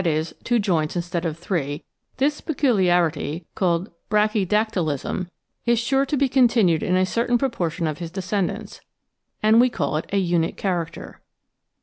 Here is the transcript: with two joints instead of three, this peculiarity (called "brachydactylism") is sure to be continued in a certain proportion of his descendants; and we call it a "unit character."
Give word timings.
with 0.03 0.33
two 0.43 0.57
joints 0.57 0.95
instead 0.95 1.25
of 1.25 1.37
three, 1.37 1.83
this 2.17 2.41
peculiarity 2.41 3.45
(called 3.53 3.91
"brachydactylism") 4.09 5.29
is 5.67 5.77
sure 5.77 6.07
to 6.07 6.17
be 6.17 6.27
continued 6.27 6.81
in 6.81 6.95
a 6.95 7.05
certain 7.05 7.37
proportion 7.37 7.85
of 7.85 7.99
his 7.99 8.09
descendants; 8.09 8.81
and 9.43 9.61
we 9.61 9.69
call 9.69 9.97
it 9.97 10.09
a 10.11 10.17
"unit 10.17 10.57
character." 10.57 11.21